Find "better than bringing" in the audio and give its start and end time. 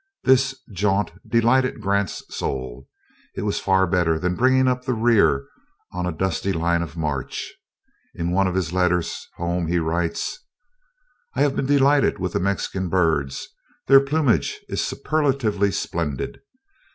3.85-4.67